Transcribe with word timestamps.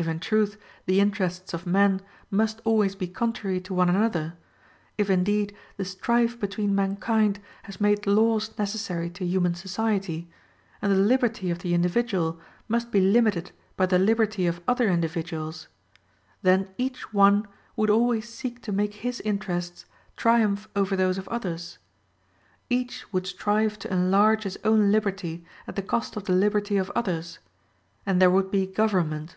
If 0.00 0.08
in 0.08 0.18
truth, 0.20 0.56
the 0.86 0.98
interests 0.98 1.52
of 1.52 1.66
men 1.66 2.00
must 2.30 2.62
always 2.64 2.94
be 2.94 3.06
contrary 3.06 3.60
to 3.60 3.74
one 3.74 3.90
another; 3.90 4.32
if 4.96 5.10
indeed, 5.10 5.54
the 5.76 5.84
strife 5.84 6.40
between 6.40 6.74
mankind 6.74 7.38
has 7.64 7.82
made 7.82 8.06
laws 8.06 8.50
necessary 8.56 9.10
to 9.10 9.26
human 9.26 9.54
society, 9.54 10.30
and 10.80 10.90
the 10.90 10.96
liberty 10.96 11.50
of 11.50 11.58
the 11.58 11.74
individual 11.74 12.40
must 12.66 12.90
be 12.90 12.98
limited 12.98 13.52
by 13.76 13.84
the 13.84 13.98
liberty 13.98 14.46
of 14.46 14.62
other 14.66 14.88
individuals; 14.88 15.68
then 16.40 16.70
each 16.78 17.12
one 17.12 17.46
would 17.76 17.90
always 17.90 18.26
seek 18.26 18.62
to 18.62 18.72
make 18.72 18.94
his 19.04 19.20
interests 19.20 19.84
triumph 20.16 20.66
over 20.74 20.96
those 20.96 21.18
of 21.18 21.28
others. 21.28 21.76
Each 22.70 23.04
would 23.12 23.26
strive 23.26 23.78
to 23.80 23.92
enlarge 23.92 24.44
his 24.44 24.58
own 24.64 24.90
liberty 24.92 25.44
at 25.66 25.76
the 25.76 25.82
cost 25.82 26.16
of 26.16 26.24
the 26.24 26.32
liberty 26.32 26.78
of 26.78 26.90
others, 26.96 27.38
and 28.06 28.16
there 28.18 28.30
would 28.30 28.50
be 28.50 28.64
government. 28.64 29.36